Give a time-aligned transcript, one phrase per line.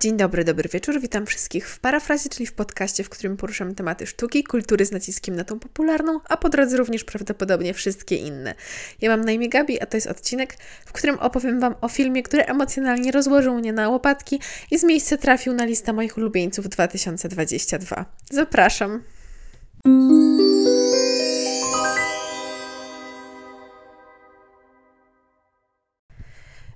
[0.00, 1.00] Dzień dobry, dobry wieczór.
[1.00, 5.36] Witam wszystkich w parafrazie, czyli w podcaście, w którym poruszamy tematy sztuki, kultury z naciskiem
[5.36, 8.54] na tą popularną, a po drodze również prawdopodobnie wszystkie inne.
[9.00, 10.56] Ja mam na imię Gabi, a to jest odcinek,
[10.86, 14.40] w którym opowiem Wam o filmie, który emocjonalnie rozłożył mnie na łopatki
[14.70, 18.04] i z miejsca trafił na listę moich ulubieńców 2022.
[18.30, 19.02] Zapraszam!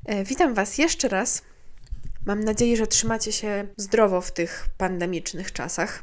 [0.07, 1.43] E, witam Was jeszcze raz
[2.27, 6.03] Mam nadzieję, że trzymacie się zdrowo w tych pandemicznych czasach.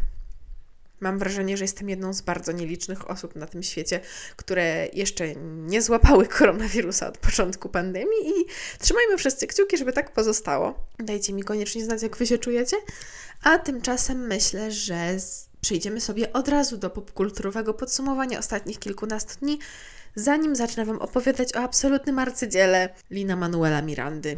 [1.00, 4.00] Mam wrażenie, że jestem jedną z bardzo nielicznych osób na tym świecie,
[4.36, 8.46] które jeszcze nie złapały koronawirusa od początku pandemii i
[8.80, 10.88] trzymajmy wszyscy kciuki, żeby tak pozostało.
[11.00, 12.78] Dajcie mi koniecznie znać, jak Wy się czujecie.
[13.44, 15.18] A tymczasem myślę, że
[15.62, 19.60] przejdziemy sobie od razu do popkulturowego podsumowania ostatnich kilkunastu dni,
[20.16, 24.38] zanim zacznę Wam opowiadać o absolutnym arcydziele Lina Manuela Mirandy.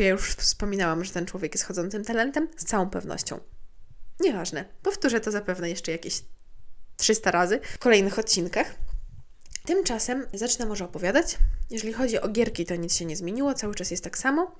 [0.00, 2.48] Czy ja już wspominałam, że ten człowiek jest chodzącym talentem?
[2.56, 3.40] Z całą pewnością.
[4.20, 4.64] Nieważne.
[4.82, 6.22] Powtórzę to zapewne jeszcze jakieś
[6.96, 8.74] 300 razy w kolejnych odcinkach.
[9.66, 11.38] Tymczasem zacznę może opowiadać.
[11.70, 14.56] Jeżeli chodzi o gierki, to nic się nie zmieniło, cały czas jest tak samo.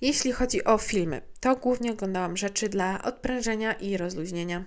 [0.00, 4.64] Jeśli chodzi o filmy, to głównie oglądałam rzeczy dla odprężenia i rozluźnienia.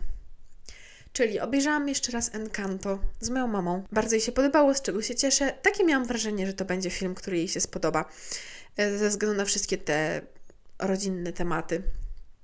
[1.14, 3.84] Czyli obejrzałam jeszcze raz Encanto z moją mamą.
[3.92, 5.54] Bardzo jej się podobało, z czego się cieszę.
[5.62, 8.06] Takie miałam wrażenie, że to będzie film, który jej się spodoba.
[8.78, 10.22] E, ze względu na wszystkie te
[10.80, 11.84] rodzinne tematy.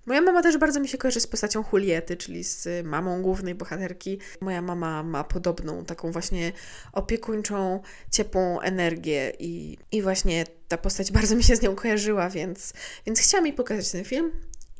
[0.05, 4.19] Moja mama też bardzo mi się kojarzy z postacią Juliety, czyli z mamą głównej bohaterki.
[4.41, 6.51] Moja mama ma podobną, taką właśnie
[6.93, 7.81] opiekuńczą,
[8.11, 12.73] ciepłą energię i, i właśnie ta postać bardzo mi się z nią kojarzyła, więc,
[13.05, 14.31] więc chciałam jej pokazać ten film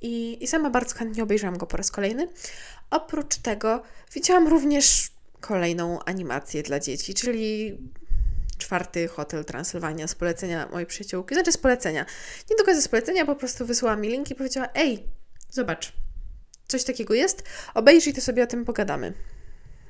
[0.01, 2.27] i, i sama bardzo chętnie obejrzałam go po raz kolejny.
[2.91, 3.81] Oprócz tego
[4.13, 7.77] widziałam również kolejną animację dla dzieci, czyli
[8.57, 11.35] czwarty hotel Transylwania z polecenia mojej przyjaciółki.
[11.35, 12.05] Znaczy z polecenia.
[12.49, 15.03] Nie do końca z polecenia, po prostu wysłała mi link i powiedziała: Ej,
[15.49, 15.93] zobacz,
[16.67, 19.13] coś takiego jest, obejrzyj to sobie o tym pogadamy.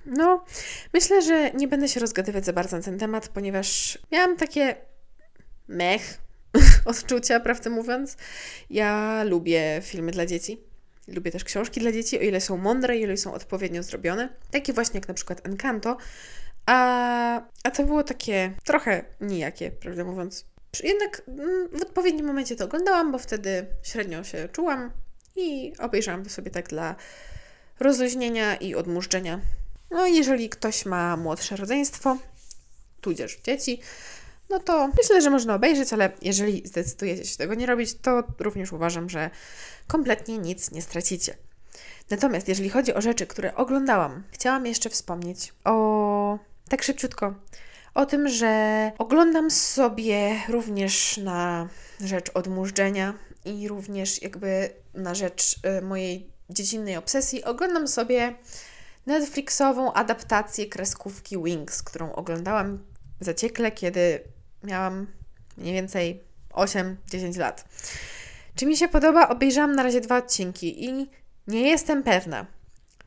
[0.05, 0.45] No,
[0.93, 4.75] myślę, że nie będę się rozgadywać za bardzo na ten temat, ponieważ miałam takie
[5.67, 6.17] mech
[6.85, 8.17] odczucia, prawdę mówiąc.
[8.69, 10.61] Ja lubię filmy dla dzieci.
[11.07, 14.29] Lubię też książki dla dzieci, o ile są mądre, o ile są odpowiednio zrobione.
[14.51, 15.97] Takie właśnie jak na przykład Encanto,
[16.65, 20.45] a, a to było takie trochę nijakie, prawdę mówiąc.
[20.83, 24.91] Jednak mm, w odpowiednim momencie to oglądałam, bo wtedy średnio się czułam
[25.35, 26.95] i obejrzałam to sobie tak dla
[27.79, 29.39] rozluźnienia i odmurzczenia.
[29.91, 32.17] No jeżeli ktoś ma młodsze rodzeństwo,
[33.01, 33.81] tudzież dzieci,
[34.49, 38.73] no to myślę, że można obejrzeć, ale jeżeli zdecydujecie się tego nie robić, to również
[38.73, 39.29] uważam, że
[39.87, 41.37] kompletnie nic nie stracicie.
[42.09, 46.39] Natomiast jeżeli chodzi o rzeczy, które oglądałam, chciałam jeszcze wspomnieć o
[46.69, 47.33] tak szybciutko.
[47.93, 53.13] O tym, że oglądam sobie również na rzecz odmurzczenia
[53.45, 58.35] i również jakby na rzecz y, mojej dziecinnej obsesji, oglądam sobie
[59.05, 62.79] Netflixową adaptację kreskówki Wings, którą oglądałam
[63.19, 64.19] zaciekle, kiedy
[64.63, 65.07] miałam
[65.57, 67.65] mniej więcej 8-10 lat.
[68.55, 69.29] Czy mi się podoba?
[69.29, 71.09] Obejrzałam na razie dwa odcinki i
[71.47, 72.45] nie jestem pewna,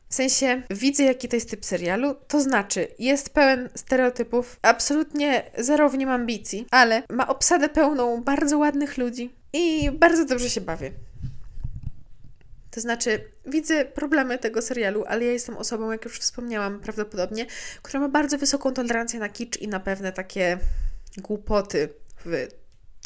[0.09, 5.89] w sensie widzę, jaki to jest typ serialu, to znaczy jest pełen stereotypów, absolutnie zero
[5.89, 10.91] w nim ambicji, ale ma obsadę pełną bardzo ładnych ludzi i bardzo dobrze się bawię.
[12.71, 17.47] To znaczy, widzę problemy tego serialu, ale ja jestem osobą, jak już wspomniałam, prawdopodobnie,
[17.83, 20.59] która ma bardzo wysoką tolerancję na kicz i na pewne takie
[21.17, 21.89] głupoty
[22.25, 22.49] w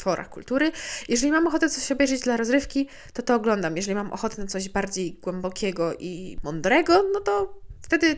[0.02, 0.72] tworach kultury.
[1.08, 3.76] Jeżeli mam ochotę coś obejrzeć dla rozrywki, to to oglądam.
[3.76, 8.16] Jeżeli mam ochotę na coś bardziej głębokiego i mądrego, no to wtedy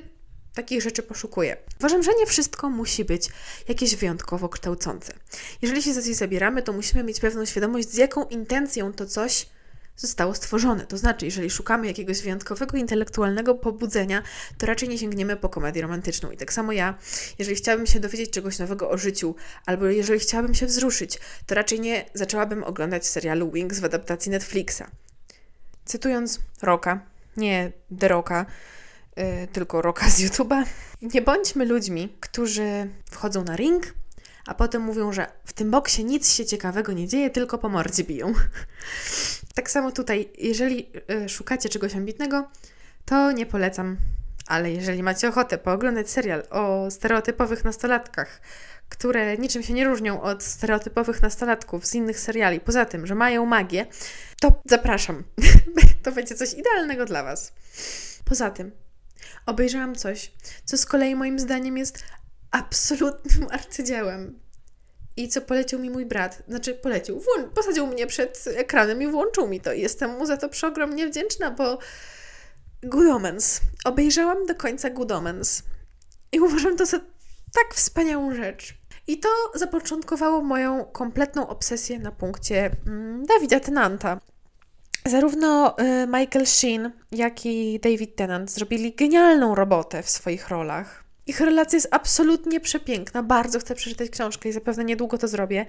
[0.55, 1.57] takich rzeczy poszukuję.
[1.81, 3.29] Uważam, że nie wszystko musi być
[3.69, 5.13] jakieś wyjątkowo kształcące.
[5.63, 9.47] Jeżeli się za coś zabieramy, to musimy mieć pewną świadomość, z jaką intencją to coś
[9.97, 10.87] zostało stworzone.
[10.87, 14.23] To znaczy, jeżeli szukamy jakiegoś wyjątkowego intelektualnego pobudzenia,
[14.59, 16.31] to raczej nie sięgniemy po komedię romantyczną.
[16.31, 16.99] I tak samo ja,
[17.39, 19.35] jeżeli chciałabym się dowiedzieć czegoś nowego o życiu,
[19.67, 24.83] albo jeżeli chciałabym się wzruszyć, to raczej nie zaczęłabym oglądać serialu Wings w adaptacji Netflixa.
[25.85, 27.01] Cytując Roka,
[27.37, 28.47] nie The Roka,
[29.17, 30.65] yy, tylko Roka z YouTube'a,
[31.03, 33.95] nie bądźmy ludźmi, którzy wchodzą na ring,
[34.47, 38.05] a potem mówią, że w tym boksie nic się ciekawego nie dzieje, tylko po mordzie
[38.05, 38.33] biją.
[39.55, 40.93] tak samo tutaj, jeżeli
[41.25, 42.49] y, szukacie czegoś ambitnego,
[43.05, 43.97] to nie polecam.
[44.47, 48.41] Ale jeżeli macie ochotę pooglądać serial o stereotypowych nastolatkach,
[48.89, 53.47] które niczym się nie różnią od stereotypowych nastolatków z innych seriali, poza tym, że mają
[53.47, 53.87] magię,
[54.41, 55.25] to zapraszam.
[56.03, 57.53] to będzie coś idealnego dla Was.
[58.25, 58.73] Poza tym,
[59.47, 60.33] obejrzałam coś,
[60.65, 62.05] co z kolei moim zdaniem jest
[62.55, 64.41] absolutnym arcydziełem.
[65.17, 69.49] i co polecił mi mój brat, znaczy polecił, włą- posadził mnie przed ekranem i włączył
[69.49, 69.73] mi to.
[69.73, 71.79] Jestem mu za to przeogromnie wdzięczna, bo
[72.83, 73.61] Good Omens.
[73.85, 75.63] Obejrzałam do końca Good Omens
[76.33, 76.99] i uważam to za
[77.55, 78.75] tak wspaniałą rzecz.
[79.07, 84.21] I to zapoczątkowało moją kompletną obsesję na punkcie mm, Dawida Tenanta.
[85.07, 91.04] Zarówno y, Michael Sheen, jak i David Tennant zrobili genialną robotę w swoich rolach.
[91.27, 93.23] Ich relacja jest absolutnie przepiękna.
[93.23, 95.67] Bardzo chcę przeczytać książkę i zapewne niedługo to zrobię.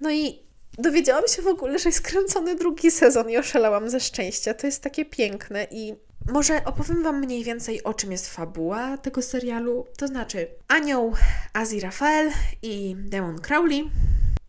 [0.00, 0.42] No i
[0.78, 4.54] dowiedziałam się w ogóle, że jest kręcony drugi sezon i oszalałam ze szczęścia.
[4.54, 5.94] To jest takie piękne i
[6.32, 9.86] może opowiem Wam mniej więcej o czym jest fabuła tego serialu.
[9.96, 11.14] To znaczy, anioł
[11.52, 12.30] Aziraphale
[12.62, 13.90] i demon Crowley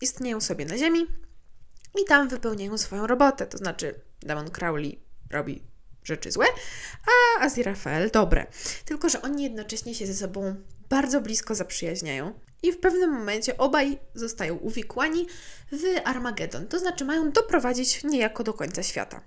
[0.02, 1.08] istnieją sobie na Ziemi
[2.02, 3.48] i tam wypełniają swoją robotę.
[3.48, 5.00] To znaczy, demon Crowley
[5.32, 5.71] robi
[6.04, 6.46] rzeczy złe,
[7.06, 8.46] a Aziraphale dobre.
[8.86, 10.56] Tylko, że oni jednocześnie się ze sobą
[10.90, 12.34] bardzo blisko zaprzyjaźniają
[12.64, 15.28] i w pewnym momencie obaj zostają uwikłani
[15.72, 16.68] w Armagedon.
[16.68, 19.22] To znaczy, mają doprowadzić niejako do końca świata.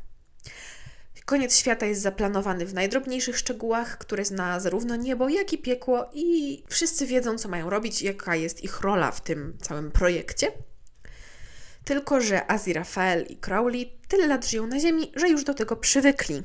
[1.24, 6.62] Koniec świata jest zaplanowany w najdrobniejszych szczegółach, które zna zarówno niebo, jak i piekło, i
[6.68, 10.52] wszyscy wiedzą, co mają robić, jaka jest ich rola w tym całym projekcie.
[11.84, 16.42] Tylko, że Aziraphale i Crowley tyle lat żyją na Ziemi, że już do tego przywykli.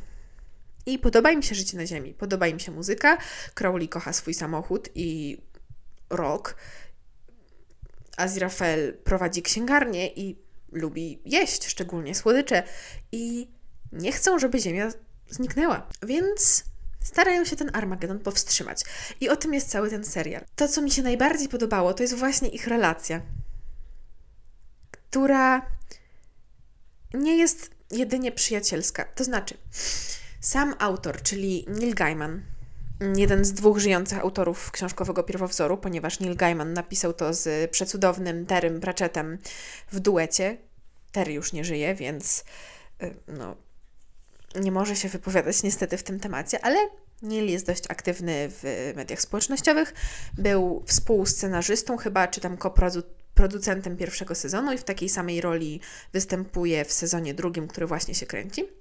[0.89, 3.17] I podoba im się życie na Ziemi, podoba im się muzyka.
[3.53, 5.37] Crowley kocha swój samochód i
[6.09, 6.55] rock.
[8.17, 10.39] Aziraphale prowadzi księgarnię i
[10.71, 12.63] lubi jeść, szczególnie słodycze.
[13.11, 13.47] I
[13.91, 14.91] nie chcą, żeby Ziemia
[15.29, 15.87] zniknęła.
[16.03, 16.63] Więc
[17.03, 18.83] starają się ten Armagedon powstrzymać.
[19.19, 20.45] I o tym jest cały ten serial.
[20.55, 23.21] To, co mi się najbardziej podobało, to jest właśnie ich relacja,
[24.91, 25.71] która
[27.13, 29.05] nie jest jedynie przyjacielska.
[29.05, 29.57] To znaczy,
[30.39, 32.41] sam autor, czyli Neil Gaiman,
[33.15, 38.79] jeden z dwóch żyjących autorów książkowego pierwowzoru, ponieważ Neil Gaiman napisał to z przecudownym Terrym
[38.79, 39.37] Pratchettem
[39.91, 40.57] w duecie.
[41.11, 42.43] Terry już nie żyje, więc
[43.03, 43.55] y, no,
[44.55, 46.89] nie może się wypowiadać niestety w tym temacie, ale
[47.21, 49.93] Neil jest dość aktywny w mediach społecznościowych.
[50.37, 55.81] Był współscenarzystą chyba, czy tam koproducentem pierwszego sezonu i w takiej samej roli
[56.13, 58.79] występuje w sezonie drugim, który właśnie się kręci.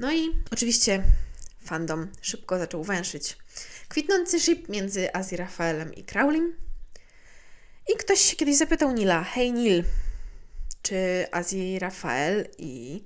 [0.00, 1.02] No i oczywiście
[1.64, 3.38] fandom szybko zaczął węszyć.
[3.88, 6.56] Kwitnący ship między Azirafaelem i Crowleym.
[7.94, 9.84] I ktoś się kiedyś zapytał Nila, hej Nil,
[10.82, 13.04] czy Azirafael i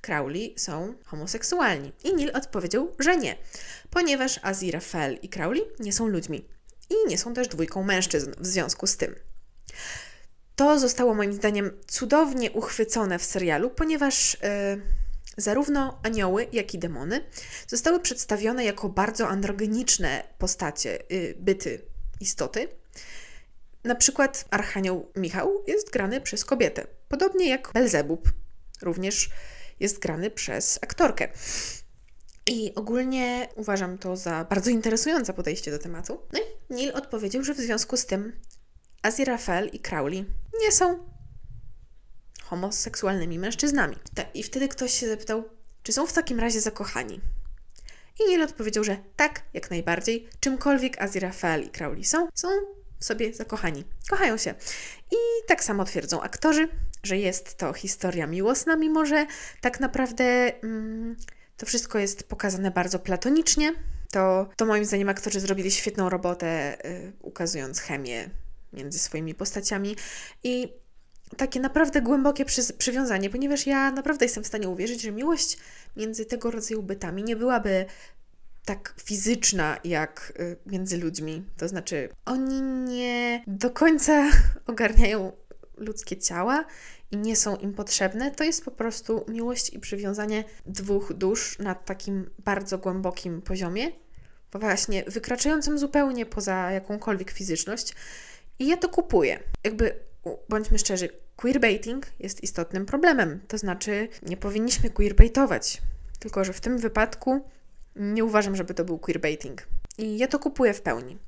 [0.00, 1.92] Crowley są homoseksualni.
[2.04, 3.36] I Neil odpowiedział, że nie,
[3.90, 6.48] ponieważ Aziraphale i Crowley nie są ludźmi
[6.90, 9.14] i nie są też dwójką mężczyzn w związku z tym.
[10.56, 15.01] To zostało moim zdaniem cudownie uchwycone w serialu, ponieważ yy,
[15.36, 17.24] zarówno anioły, jak i demony
[17.66, 21.82] zostały przedstawione jako bardzo androgeniczne postacie, yy, byty,
[22.20, 22.68] istoty.
[23.84, 28.28] Na przykład Archanioł Michał jest grany przez kobietę, podobnie jak Belzebub,
[28.82, 29.30] również
[29.80, 31.28] jest grany przez aktorkę.
[32.46, 36.18] I ogólnie uważam to za bardzo interesujące podejście do tematu.
[36.32, 38.32] No i Neil odpowiedział, że w związku z tym
[39.02, 40.24] Aziraphale i Crowley
[40.60, 41.11] nie są
[42.52, 43.96] homoseksualnymi mężczyznami.
[44.34, 45.44] I wtedy ktoś się zapytał,
[45.82, 47.20] czy są w takim razie zakochani.
[48.20, 52.48] I Neil odpowiedział, że tak, jak najbardziej, czymkolwiek Aziraphale i Crowley są, są
[53.00, 53.84] sobie zakochani.
[54.10, 54.54] Kochają się.
[55.10, 55.16] I
[55.46, 56.68] tak samo twierdzą aktorzy,
[57.02, 59.26] że jest to historia miłosna, mimo że
[59.60, 60.24] tak naprawdę
[60.62, 61.16] mm,
[61.56, 63.74] to wszystko jest pokazane bardzo platonicznie.
[64.10, 68.30] To, to moim zdaniem aktorzy zrobili świetną robotę, y, ukazując chemię
[68.72, 69.96] między swoimi postaciami
[70.42, 70.81] i
[71.36, 75.58] takie naprawdę głębokie przy, przywiązanie, ponieważ ja naprawdę jestem w stanie uwierzyć, że miłość
[75.96, 77.86] między tego rodzaju bytami nie byłaby
[78.64, 81.44] tak fizyczna jak y, między ludźmi.
[81.56, 84.30] To znaczy, oni nie do końca
[84.66, 85.32] ogarniają
[85.76, 86.64] ludzkie ciała
[87.10, 88.30] i nie są im potrzebne.
[88.30, 93.92] To jest po prostu miłość i przywiązanie dwóch dusz na takim bardzo głębokim poziomie,
[94.52, 97.94] właśnie wykraczającym zupełnie poza jakąkolwiek fizyczność.
[98.58, 99.40] I ja to kupuję.
[99.64, 99.94] Jakby,
[100.48, 103.40] bądźmy szczerzy, queerbaiting jest istotnym problemem.
[103.48, 105.82] To znaczy, nie powinniśmy queerbaitować.
[106.18, 107.44] Tylko, że w tym wypadku
[107.96, 109.66] nie uważam, żeby to był queerbaiting.
[109.98, 111.18] I ja to kupuję w pełni,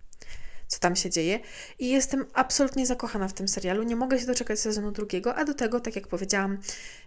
[0.68, 1.40] co tam się dzieje.
[1.78, 3.82] I jestem absolutnie zakochana w tym serialu.
[3.82, 6.58] Nie mogę się doczekać sezonu drugiego, a do tego, tak jak powiedziałam,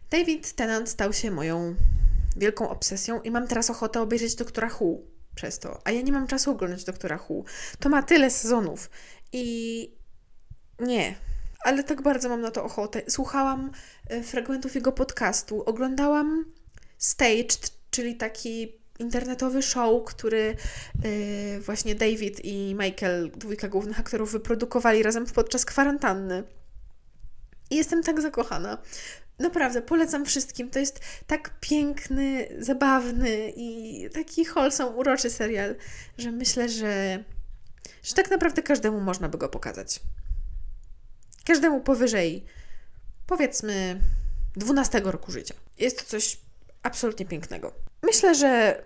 [0.09, 1.75] David Tennant stał się moją
[2.35, 4.97] wielką obsesją i mam teraz ochotę obejrzeć Doktora Who
[5.35, 5.81] przez to.
[5.83, 7.43] A ja nie mam czasu oglądać Doktora Who.
[7.79, 8.89] To ma tyle sezonów.
[9.31, 9.97] I
[10.79, 11.15] nie,
[11.67, 13.01] ale tak bardzo mam na to ochotę.
[13.09, 13.71] Słuchałam
[14.09, 16.45] e, fragmentów jego podcastu, oglądałam
[16.97, 20.55] Staged, czyli taki internetowy show, który
[21.03, 26.43] yy, właśnie David i Michael, dwójka głównych aktorów, wyprodukowali razem podczas kwarantanny.
[27.69, 28.77] I jestem tak zakochana.
[29.39, 30.69] Naprawdę, polecam wszystkim.
[30.69, 35.75] To jest tak piękny, zabawny i taki wholesome, uroczy serial,
[36.17, 37.23] że myślę, że,
[38.03, 39.99] że tak naprawdę każdemu można by go pokazać.
[41.47, 42.45] Każdemu powyżej,
[43.27, 43.99] powiedzmy,
[44.55, 45.55] 12 roku życia.
[45.77, 46.37] Jest to coś
[46.83, 47.73] absolutnie pięknego.
[48.03, 48.83] Myślę, że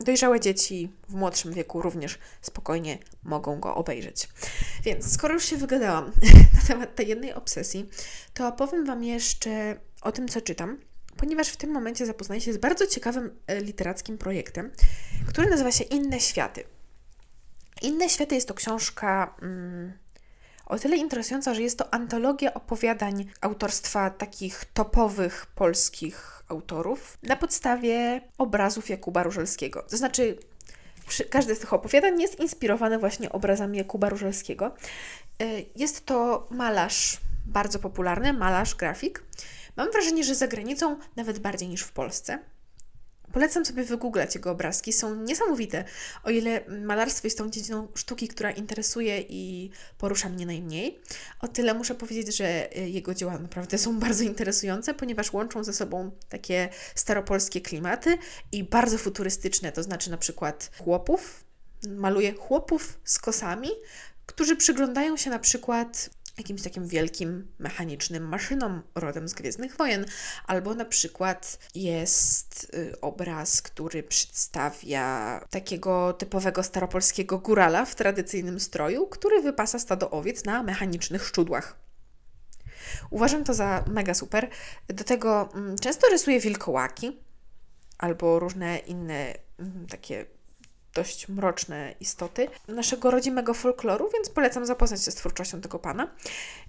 [0.00, 4.28] dojrzałe dzieci w młodszym wieku również spokojnie mogą go obejrzeć.
[4.84, 6.12] Więc skoro już się wygadałam
[6.60, 7.88] na temat tej jednej obsesji,
[8.34, 10.78] to opowiem Wam jeszcze o tym, co czytam,
[11.16, 14.70] ponieważ w tym momencie zapoznaję się z bardzo ciekawym e, literackim projektem,
[15.28, 16.64] który nazywa się Inne Światy.
[17.82, 19.34] Inne Światy jest to książka.
[19.42, 20.01] Mm,
[20.66, 28.20] o tyle interesująca, że jest to antologia opowiadań autorstwa takich topowych polskich autorów na podstawie
[28.38, 29.82] obrazów Jakuba Różelskiego.
[29.82, 30.36] To znaczy,
[31.30, 34.74] każde z tych opowiadań jest inspirowane właśnie obrazami Jakuba Różelskiego.
[35.40, 35.44] E,
[35.76, 39.22] jest to malarz bardzo popularny, malarz, grafik.
[39.76, 42.38] Mam wrażenie, że za granicą nawet bardziej niż w Polsce.
[43.32, 45.84] Polecam sobie wygooglać jego obrazki, są niesamowite.
[46.24, 51.00] O ile malarstwo jest tą dziedziną sztuki, która interesuje i porusza mnie najmniej,
[51.40, 55.72] o tyle muszę powiedzieć, że y, jego dzieła naprawdę są bardzo interesujące, ponieważ łączą ze
[55.72, 58.18] sobą takie staropolskie klimaty
[58.52, 61.44] i bardzo futurystyczne, to znaczy na przykład chłopów,
[61.88, 63.68] maluje chłopów z kosami,
[64.26, 70.06] którzy przyglądają się na przykład jakimś takim wielkim mechanicznym maszynom rodem z Gwiezdnych Wojen,
[70.46, 79.06] albo na przykład jest y, obraz, który przedstawia takiego typowego staropolskiego górala w tradycyjnym stroju,
[79.06, 81.76] który wypasa stado owiec na mechanicznych szczudłach.
[83.10, 84.48] Uważam to za mega super.
[84.88, 87.20] Do tego mm, często rysuję wilkołaki
[87.98, 90.26] albo różne inne mm, takie
[90.94, 96.14] dość mroczne istoty naszego rodzimego folkloru, więc polecam zapoznać się z twórczością tego pana.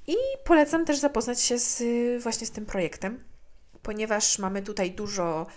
[0.07, 1.83] I polecam też zapoznać się z,
[2.23, 3.23] właśnie z tym projektem,
[3.81, 5.47] ponieważ mamy tutaj dużo.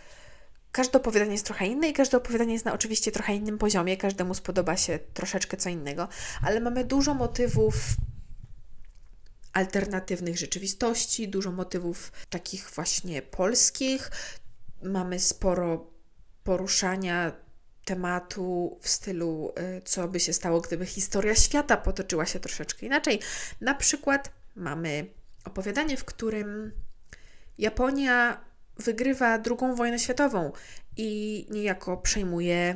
[0.73, 4.35] Każde opowiadanie jest trochę inne i każde opowiadanie jest na oczywiście trochę innym poziomie, każdemu
[4.35, 6.09] spodoba się troszeczkę co innego,
[6.43, 7.75] ale mamy dużo motywów
[9.53, 14.11] alternatywnych rzeczywistości, dużo motywów takich właśnie polskich.
[14.83, 15.91] Mamy sporo
[16.45, 17.33] poruszania
[17.87, 23.21] tematu w stylu, y, co by się stało, gdyby historia świata potoczyła się troszeczkę inaczej.
[23.61, 25.07] Na przykład mamy
[25.45, 26.73] opowiadanie, w którym
[27.59, 28.45] Japonia
[28.77, 30.53] wygrywa II wojnę światową
[30.97, 32.75] i niejako przejmuje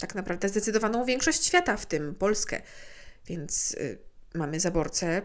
[0.00, 2.62] tak naprawdę zdecydowaną większość świata, w tym Polskę.
[3.26, 3.98] Więc y,
[4.34, 5.22] mamy zaborcę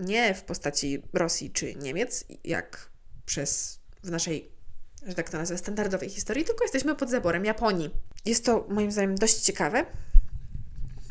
[0.00, 2.90] nie w postaci Rosji czy Niemiec, jak
[3.26, 4.58] przez w naszej
[5.06, 7.90] że tak to nazwę, standardowej historii, tylko jesteśmy pod zaborem Japonii.
[8.28, 9.84] Jest to moim zdaniem dość ciekawe.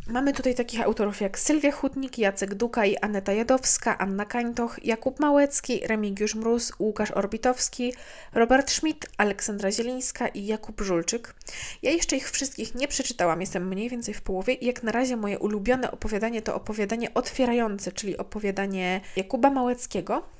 [0.08, 5.20] Mamy tutaj takich autorów jak Sylwia Hutnik, Jacek Duka i Aneta Jadowska, Anna Kańtoch, Jakub
[5.20, 7.94] Małecki, Remigiusz Mróz, Łukasz Orbitowski,
[8.34, 11.36] Robert Schmidt, Aleksandra Zielińska i Jakub Żulczyk.
[11.82, 15.18] Ja jeszcze ich wszystkich nie przeczytałam, jestem mniej więcej w połowie i jak na razie
[15.18, 20.37] moje ulubione opowiadanie to opowiadanie otwierające, czyli opowiadanie Jakuba Małeckiego,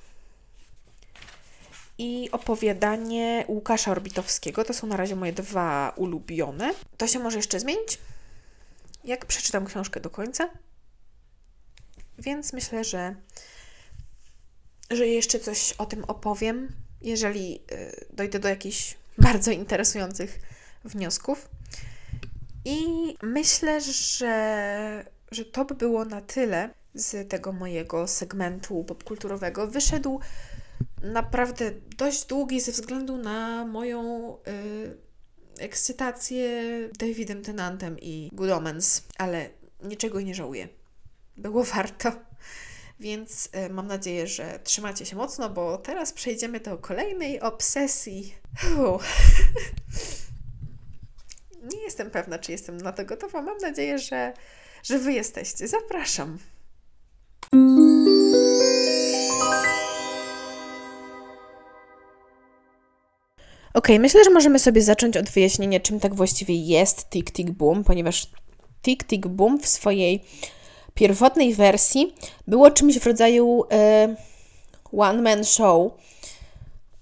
[1.98, 4.64] i opowiadanie Łukasza Orbitowskiego.
[4.64, 6.74] To są na razie moje dwa ulubione.
[6.98, 8.00] To się może jeszcze zmienić,
[9.04, 10.50] jak przeczytam książkę do końca.
[12.20, 13.16] Więc myślę, że,
[14.90, 16.68] że jeszcze coś o tym opowiem,
[17.02, 20.40] jeżeli y, dojdę do jakichś bardzo interesujących
[20.86, 21.50] wniosków.
[22.66, 22.86] I
[23.22, 29.68] myślę, że, że to by było na tyle z tego mojego segmentu popkulturowego.
[29.68, 30.20] Wyszedł
[31.02, 34.98] naprawdę dość długi ze względu na moją y,
[35.60, 36.50] ekscytację
[37.00, 39.50] Davidem Tenantem i Good Omens, ale
[39.84, 40.68] niczego nie żałuję.
[41.38, 42.12] Było warto.
[43.00, 48.36] Więc y, mam nadzieję, że trzymacie się mocno, bo teraz przejdziemy do kolejnej obsesji.
[51.74, 53.42] nie jestem pewna, czy jestem na to gotowa.
[53.42, 54.34] Mam nadzieję, że,
[54.84, 55.68] że Wy jesteście.
[55.68, 56.38] Zapraszam.
[63.78, 67.84] Ok, myślę, że możemy sobie zacząć od wyjaśnienia, czym tak właściwie jest Tick Tick Boom,
[67.84, 68.28] ponieważ
[68.82, 70.24] Tick Tick Boom w swojej
[70.94, 72.14] pierwotnej wersji
[72.48, 74.16] było czymś w rodzaju e,
[74.98, 75.92] one-man show.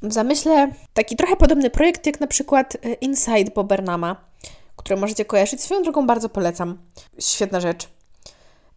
[0.02, 4.16] W zamyśle taki trochę podobny projekt jak na przykład e, Inside Bobernama,
[4.76, 5.62] który możecie kojarzyć.
[5.62, 6.78] Swoją drogą bardzo polecam.
[7.20, 7.88] Świetna rzecz.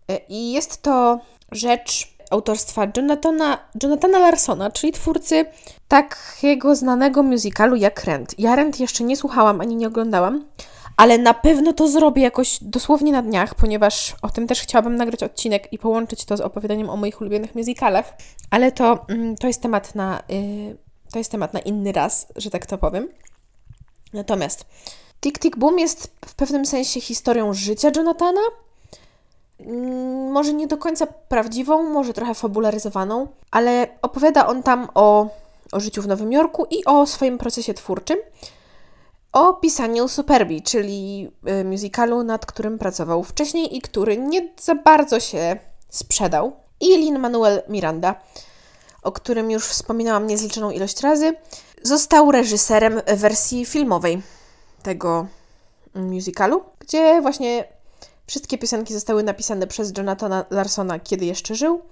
[0.08, 1.20] E, I jest to
[1.52, 5.44] rzecz autorstwa Jonathana, Jonathana Larsona, czyli twórcy
[5.88, 8.38] takiego znanego musicalu jak Rent.
[8.38, 10.44] Ja Rent jeszcze nie słuchałam ani nie oglądałam,
[10.96, 15.22] ale na pewno to zrobię jakoś dosłownie na dniach, ponieważ o tym też chciałabym nagrać
[15.22, 18.14] odcinek i połączyć to z opowiadaniem o moich ulubionych musicalach,
[18.50, 20.76] ale to, mm, to jest temat na, yy,
[21.12, 23.08] to jest temat na inny raz, że tak to powiem.
[24.12, 24.66] Natomiast
[25.20, 28.40] Tick Tick Boom jest w pewnym sensie historią życia Jonathana,
[30.30, 35.28] może nie do końca prawdziwą, może trochę fabularyzowaną, ale opowiada on tam o,
[35.72, 38.18] o życiu w Nowym Jorku i o swoim procesie twórczym
[39.32, 45.20] o pisaniu Superbi, czyli y, musicalu, nad którym pracował wcześniej i który nie za bardzo
[45.20, 45.56] się
[45.88, 46.52] sprzedał.
[46.80, 48.14] I Lin-Manuel Miranda,
[49.02, 51.34] o którym już wspominałam niezliczoną ilość razy,
[51.82, 54.22] został reżyserem wersji filmowej
[54.82, 55.26] tego
[55.94, 57.64] musicalu, gdzie właśnie
[58.28, 61.82] wszystkie piosenki zostały napisane przez Jonathana Larsona, kiedy jeszcze żył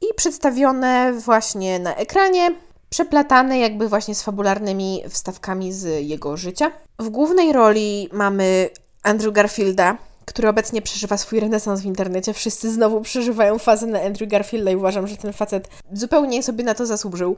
[0.00, 2.54] i przedstawione właśnie na ekranie
[2.88, 6.70] przeplatane jakby właśnie z fabularnymi wstawkami z jego życia.
[6.98, 8.70] W głównej roli mamy
[9.02, 12.32] Andrew Garfielda, który obecnie przeżywa swój renesans w internecie.
[12.32, 16.74] Wszyscy znowu przeżywają fazę na Andrew Garfielda i uważam, że ten facet zupełnie sobie na
[16.74, 17.36] to zasłużył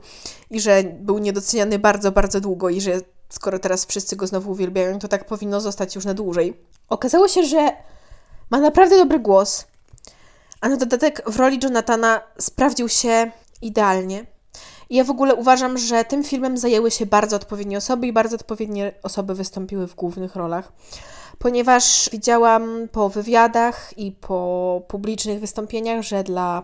[0.49, 4.99] i że był niedoceniany bardzo, bardzo długo i że skoro teraz wszyscy go znowu uwielbiają,
[4.99, 6.57] to tak powinno zostać już na dłużej.
[6.89, 7.71] Okazało się, że
[8.49, 9.65] ma naprawdę dobry głos,
[10.61, 13.31] a na dodatek w roli Jonathana sprawdził się
[13.61, 14.25] idealnie.
[14.89, 18.35] I ja w ogóle uważam, że tym filmem zajęły się bardzo odpowiednie osoby i bardzo
[18.35, 20.71] odpowiednie osoby wystąpiły w głównych rolach.
[21.39, 26.63] Ponieważ widziałam po wywiadach i po publicznych wystąpieniach, że dla,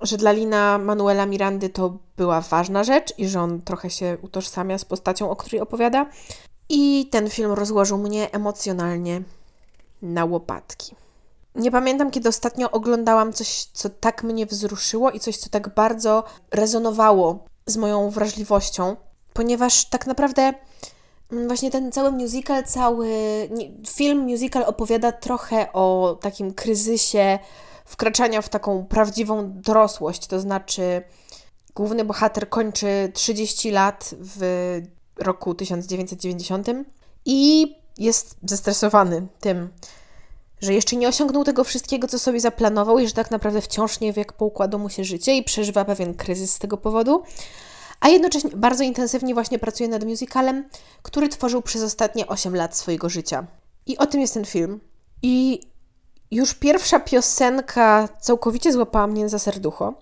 [0.00, 4.78] że dla Lina Manuela Mirandy to była ważna rzecz i że on trochę się utożsamia
[4.78, 6.06] z postacią, o której opowiada.
[6.68, 9.22] I ten film rozłożył mnie emocjonalnie
[10.02, 10.94] na łopatki.
[11.54, 16.24] Nie pamiętam, kiedy ostatnio oglądałam coś, co tak mnie wzruszyło i coś, co tak bardzo
[16.50, 18.96] rezonowało z moją wrażliwością,
[19.32, 20.52] ponieważ tak naprawdę
[21.32, 23.08] mm, właśnie ten cały musical, cały
[23.88, 27.38] film musical opowiada trochę o takim kryzysie
[27.88, 31.02] wkraczania w taką prawdziwą dorosłość, to znaczy
[31.74, 34.40] główny bohater kończy 30 lat w
[35.16, 36.66] roku 1990
[37.24, 39.68] i jest zestresowany tym,
[40.60, 44.12] że jeszcze nie osiągnął tego wszystkiego, co sobie zaplanował i że tak naprawdę wciąż nie
[44.12, 47.22] wie, jak poukładał mu się życie i przeżywa pewien kryzys z tego powodu,
[48.00, 50.68] a jednocześnie bardzo intensywnie właśnie pracuje nad musicalem,
[51.02, 53.46] który tworzył przez ostatnie 8 lat swojego życia.
[53.86, 54.80] I o tym jest ten film.
[55.22, 55.60] I
[56.30, 59.94] już pierwsza piosenka całkowicie złapała mnie za serducho.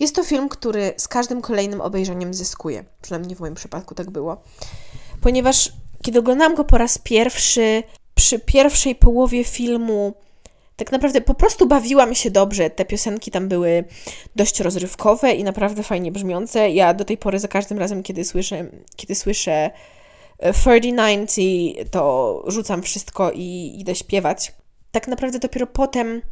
[0.00, 2.84] Jest to film, który z każdym kolejnym obejrzeniem zyskuje.
[3.02, 4.42] Przynajmniej w moim przypadku tak było.
[5.20, 7.82] Ponieważ kiedy oglądałam go po raz pierwszy,
[8.14, 10.14] przy pierwszej połowie filmu
[10.78, 12.70] tak naprawdę po prostu bawiłam się dobrze.
[12.70, 13.84] Te piosenki tam były
[14.36, 16.70] dość rozrywkowe i naprawdę fajnie brzmiące.
[16.70, 18.64] Ja do tej pory za każdym razem, kiedy słyszę,
[18.96, 19.70] kiedy słyszę
[20.38, 21.30] 3090,
[21.78, 24.52] e, to rzucam wszystko i idę śpiewać.
[24.92, 26.22] Tak naprawdę dopiero potem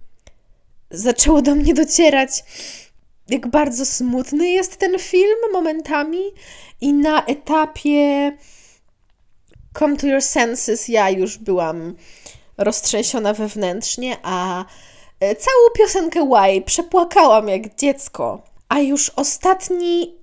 [0.90, 2.45] zaczęło do mnie docierać,
[3.29, 6.23] jak bardzo smutny jest ten film momentami
[6.81, 8.33] i na etapie
[9.79, 11.95] Come to Your Senses ja już byłam
[12.59, 14.64] roztrzęsiona wewnętrznie, a
[15.21, 18.42] e, całą piosenkę Why przepłakałam jak dziecko.
[18.69, 20.16] A już ostatni,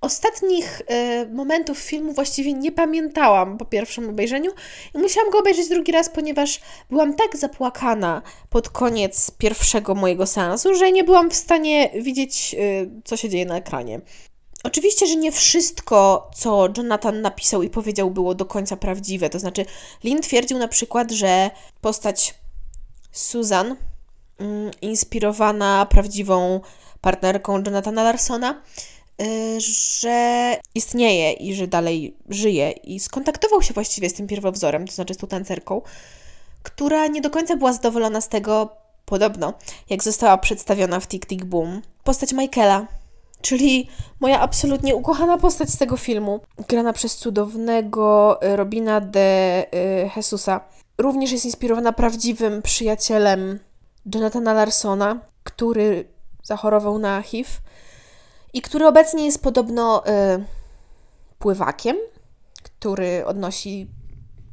[0.00, 4.50] ostatnich y, momentów filmu właściwie nie pamiętałam po pierwszym obejrzeniu
[4.94, 10.74] i musiałam go obejrzeć drugi raz, ponieważ byłam tak zapłakana pod koniec pierwszego mojego seansu,
[10.74, 14.00] że nie byłam w stanie widzieć, y, co się dzieje na ekranie.
[14.64, 19.30] Oczywiście, że nie wszystko, co Jonathan napisał i powiedział, było do końca prawdziwe.
[19.30, 19.64] To znaczy,
[20.04, 22.34] Lin twierdził na przykład, że postać
[23.12, 23.76] Susan,
[24.38, 26.60] mm, inspirowana prawdziwą
[27.00, 28.62] partnerką Jonathana Larsona,
[29.58, 32.70] że istnieje i że dalej żyje.
[32.70, 35.82] I skontaktował się właściwie z tym pierwowzorem, to znaczy z tą tancerką,
[36.62, 38.68] która nie do końca była zadowolona z tego,
[39.04, 39.54] podobno,
[39.90, 41.82] jak została przedstawiona w Tick Tick Boom.
[42.04, 42.86] Postać Michaela
[43.40, 43.88] Czyli
[44.20, 50.60] moja absolutnie ukochana postać z tego filmu, grana przez cudownego y, Robina de y, Jesusa,
[50.98, 53.58] również jest inspirowana prawdziwym przyjacielem
[54.14, 56.04] Jonathana Larsona, który
[56.42, 57.50] zachorował na HIV
[58.52, 60.10] i który obecnie jest podobno y,
[61.38, 61.96] pływakiem,
[62.62, 63.88] który odnosi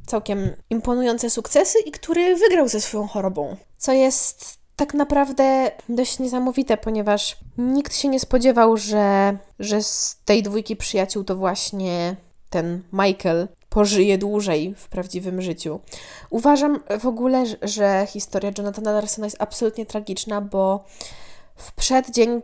[0.06, 3.56] całkiem imponujące sukcesy i który wygrał ze swoją chorobą.
[3.78, 10.42] Co jest tak naprawdę dość niesamowite, ponieważ nikt się nie spodziewał, że, że z tej
[10.42, 12.16] dwójki przyjaciół to właśnie
[12.50, 15.80] ten Michael pożyje dłużej w prawdziwym życiu.
[16.30, 20.84] Uważam w ogóle, że historia Jonathana Larsona jest absolutnie tragiczna, bo
[21.56, 22.42] w przeddzień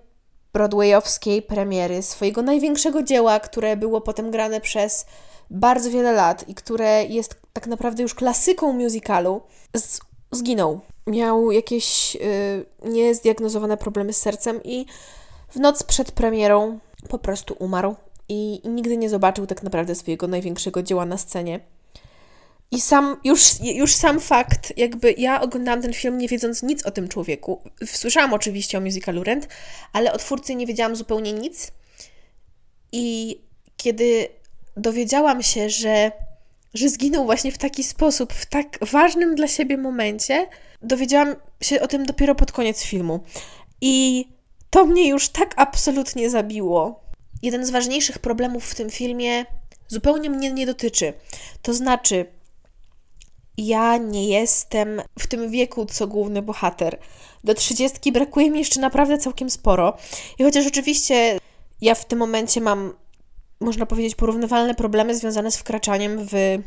[0.53, 5.07] broadwayowskiej premiery swojego największego dzieła, które było potem grane przez
[5.51, 9.43] bardzo wiele lat i które jest tak naprawdę już klasyką musicalu,
[9.77, 10.01] z,
[10.33, 10.81] zginął.
[11.07, 14.87] Miał jakieś y, niezdiagnozowane problemy z sercem i
[15.49, 17.95] w noc przed premierą po prostu umarł
[18.29, 21.61] i, i nigdy nie zobaczył tak naprawdę swojego największego dzieła na scenie.
[22.73, 26.91] I sam, już, już sam fakt, jakby ja oglądałam ten film nie wiedząc nic o
[26.91, 27.63] tym człowieku.
[27.87, 29.49] Słyszałam oczywiście o musicalu Rent,
[29.93, 31.73] ale o twórcy nie wiedziałam zupełnie nic.
[32.93, 33.39] I
[33.77, 34.29] kiedy
[34.77, 36.13] dowiedziałam się, że,
[36.75, 40.47] że zginął właśnie w taki sposób, w tak ważnym dla siebie momencie,
[40.83, 43.21] dowiedziałam się o tym dopiero pod koniec filmu.
[43.81, 44.25] I
[44.71, 47.03] to mnie już tak absolutnie zabiło.
[47.43, 49.45] Jeden z ważniejszych problemów w tym filmie
[49.89, 51.13] zupełnie mnie nie dotyczy.
[51.63, 52.27] To znaczy,
[53.57, 56.99] ja nie jestem w tym wieku, co główny bohater.
[57.45, 59.97] Do trzydziestki brakuje mi jeszcze naprawdę całkiem sporo.
[60.39, 61.39] I chociaż oczywiście
[61.81, 62.93] ja w tym momencie mam,
[63.61, 66.59] można powiedzieć, porównywalne problemy związane z wkraczaniem w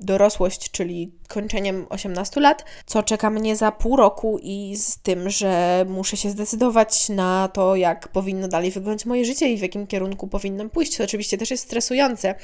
[0.00, 5.84] dorosłość, czyli kończeniem 18 lat, co czeka mnie za pół roku i z tym, że
[5.88, 10.28] muszę się zdecydować na to, jak powinno dalej wyglądać moje życie i w jakim kierunku
[10.28, 10.96] powinnam pójść.
[10.96, 12.34] To oczywiście też jest stresujące,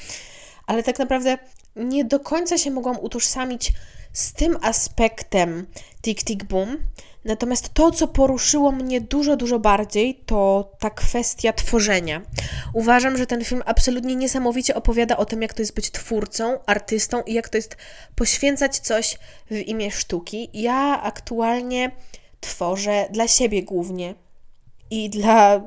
[0.66, 1.38] ale tak naprawdę
[1.76, 3.72] nie do końca się mogłam utożsamić
[4.12, 5.66] z tym aspektem
[6.02, 6.78] Tick Tick Boom.
[7.24, 12.22] Natomiast to, co poruszyło mnie dużo, dużo bardziej, to ta kwestia tworzenia.
[12.74, 17.22] Uważam, że ten film absolutnie niesamowicie opowiada o tym, jak to jest być twórcą, artystą
[17.22, 17.76] i jak to jest
[18.14, 19.18] poświęcać coś
[19.50, 20.50] w imię sztuki.
[20.52, 21.90] Ja aktualnie
[22.40, 24.14] tworzę dla siebie głównie
[24.90, 25.60] i dla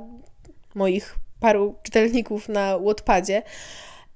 [0.75, 3.43] moich paru czytelników na Wattpadzie,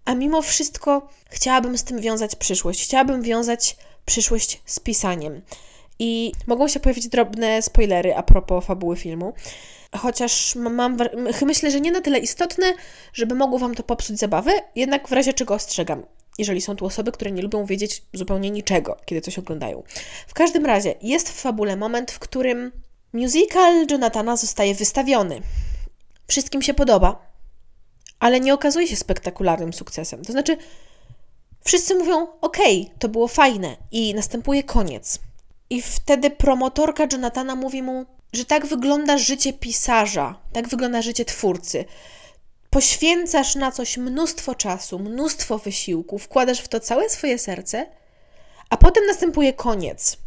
[0.06, 2.84] a mimo wszystko chciałabym z tym wiązać przyszłość.
[2.84, 5.42] Chciałabym wiązać przyszłość z pisaniem.
[6.00, 9.34] I mogą się pojawić drobne spoilery a propos fabuły filmu.
[9.98, 10.98] Chociaż mam,
[11.46, 12.74] myślę, że nie na tyle istotne,
[13.14, 16.06] żeby mogło Wam to popsuć zabawę, jednak w razie czego ostrzegam,
[16.38, 19.84] jeżeli są tu osoby, które nie lubią wiedzieć zupełnie niczego, kiedy coś oglądają.
[20.28, 22.72] W każdym razie jest w fabule moment, w którym
[23.14, 25.42] musical Jonathana zostaje wystawiony.
[26.28, 27.29] Wszystkim się podoba,
[28.20, 30.26] ale nie okazuje się spektakularnym sukcesem.
[30.26, 30.58] To znaczy,
[31.66, 32.58] wszyscy mówią: OK,
[33.00, 35.20] to było fajne, i następuje koniec.
[35.70, 41.86] I wtedy promotorka Jonathana mówi mu, że tak wygląda życie pisarza, tak wygląda życie twórcy.
[42.70, 47.88] Poświęcasz na coś mnóstwo czasu, mnóstwo wysiłku, wkładasz w to całe swoje serce,
[48.70, 50.18] a potem następuje koniec.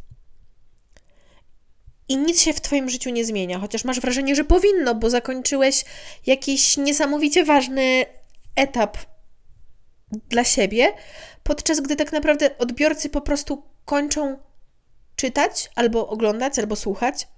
[2.12, 5.84] I nic się w Twoim życiu nie zmienia, chociaż masz wrażenie, że powinno, bo zakończyłeś
[6.26, 8.04] jakiś niesamowicie ważny
[8.56, 8.98] etap
[10.28, 10.92] dla siebie,
[11.42, 14.38] podczas gdy tak naprawdę odbiorcy po prostu kończą
[15.16, 17.28] czytać, albo oglądać, albo słuchać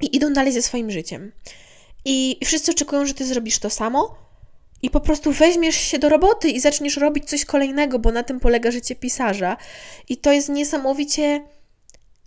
[0.00, 1.32] i idą dalej ze swoim życiem.
[2.04, 4.16] I wszyscy oczekują, że ty zrobisz to samo
[4.82, 8.40] i po prostu weźmiesz się do roboty i zaczniesz robić coś kolejnego, bo na tym
[8.40, 9.56] polega życie pisarza.
[10.08, 11.44] I to jest niesamowicie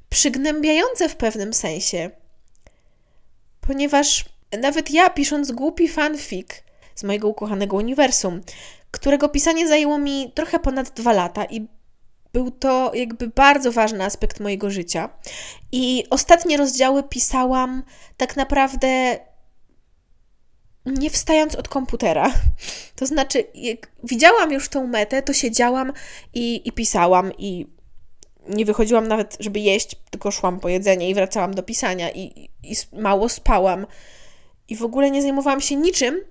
[0.09, 2.11] przygnębiające w pewnym sensie.
[3.61, 4.25] Ponieważ
[4.61, 6.47] nawet ja, pisząc głupi fanfic
[6.95, 8.41] z mojego ukochanego uniwersum,
[8.91, 11.67] którego pisanie zajęło mi trochę ponad dwa lata i
[12.33, 15.09] był to jakby bardzo ważny aspekt mojego życia.
[15.71, 17.83] I ostatnie rozdziały pisałam
[18.17, 19.19] tak naprawdę
[20.85, 22.33] nie wstając od komputera.
[22.95, 25.93] To znaczy, jak widziałam już tą metę, to siedziałam
[26.33, 27.67] i, i pisałam, i
[28.49, 32.75] nie wychodziłam nawet, żeby jeść, tylko szłam po jedzenie i wracałam do pisania, i, i
[32.93, 33.87] mało spałam.
[34.69, 36.21] I w ogóle nie zajmowałam się niczym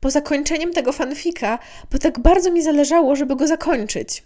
[0.00, 1.58] po zakończeniem tego fanfika,
[1.92, 4.22] bo tak bardzo mi zależało, żeby go zakończyć.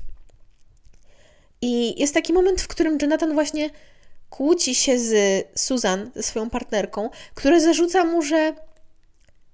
[1.63, 3.71] I jest taki moment, w którym Jonathan właśnie
[4.31, 5.15] kłóci się z
[5.61, 8.55] Susan, ze swoją partnerką, która zarzuca mu, że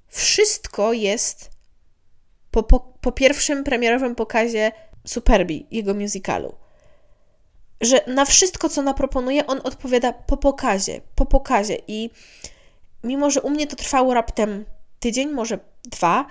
[0.08, 1.50] wszystko jest
[2.50, 4.72] po, po, po pierwszym premierowym pokazie
[5.06, 6.54] Superbi, jego musicalu.
[7.80, 11.78] Że na wszystko, co naproponuje, on odpowiada po pokazie, po pokazie.
[11.88, 12.10] I
[13.04, 14.64] mimo, że u mnie to trwało raptem
[15.00, 16.26] tydzień, może dwa,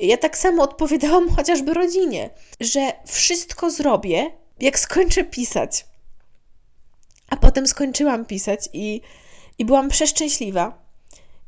[0.00, 5.86] ja tak samo odpowiadałam chociażby rodzinie, że wszystko zrobię, jak skończę pisać.
[7.30, 9.00] A potem skończyłam pisać i,
[9.58, 10.86] i byłam przeszczęśliwa.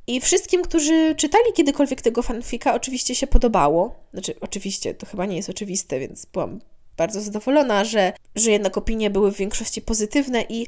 [0.06, 3.94] I wszystkim, którzy czytali kiedykolwiek tego fanfika, oczywiście się podobało.
[4.12, 6.60] Znaczy, oczywiście, to chyba nie jest oczywiste, więc byłam
[6.98, 10.66] bardzo zadowolona, że, że jednak opinie były w większości pozytywne i,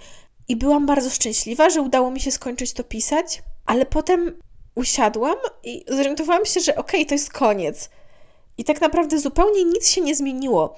[0.49, 4.39] i byłam bardzo szczęśliwa, że udało mi się skończyć to pisać, ale potem
[4.75, 7.91] usiadłam i zorientowałam się, że okej, okay, to jest koniec.
[8.59, 10.77] I tak naprawdę zupełnie nic się nie zmieniło.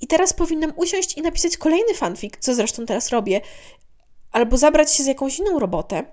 [0.00, 3.40] I teraz powinnam usiąść i napisać kolejny fanfic, co zresztą teraz robię,
[4.32, 6.04] albo zabrać się z jakąś inną robotę.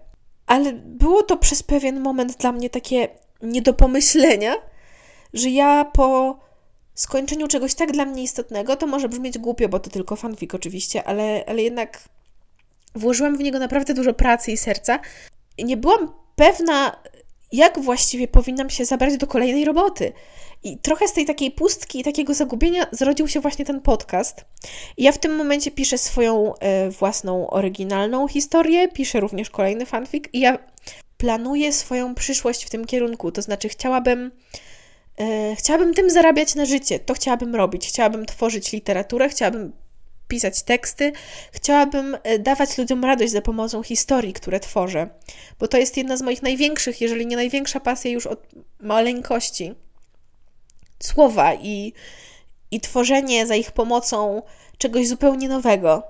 [0.46, 3.08] Ale było to przez pewien moment dla mnie takie
[3.42, 4.56] nie do pomyślenia,
[5.34, 6.40] że ja po
[7.02, 11.04] skończeniu czegoś tak dla mnie istotnego, to może brzmieć głupio, bo to tylko fanfic oczywiście,
[11.04, 12.04] ale, ale jednak
[12.96, 15.00] włożyłam w niego naprawdę dużo pracy i serca.
[15.64, 16.96] Nie byłam pewna,
[17.52, 20.14] jak właściwie powinnam się zabrać do kolejnej roboty.
[20.64, 24.46] I trochę z tej takiej pustki i takiego zagubienia zrodził się właśnie ten podcast.
[24.98, 30.24] I ja w tym momencie piszę swoją y, własną oryginalną historię, piszę również kolejny fanfic
[30.34, 30.60] i ja
[31.18, 33.32] planuję swoją przyszłość w tym kierunku.
[33.32, 34.32] To znaczy, chciałabym.
[35.22, 37.00] Y, chciałabym tym zarabiać na życie.
[37.00, 37.88] To chciałabym robić.
[37.88, 39.72] Chciałabym tworzyć literaturę, chciałabym
[40.30, 41.12] pisać teksty,
[41.52, 45.10] chciałabym e, dawać ludziom radość za pomocą historii, które tworzę,
[45.60, 48.48] bo to jest jedna z moich największych, jeżeli nie największa pasja już od
[48.80, 49.74] maleńkości.
[51.04, 51.94] Słowa i,
[52.72, 54.42] i tworzenie za ich pomocą
[54.78, 56.04] czegoś zupełnie nowego.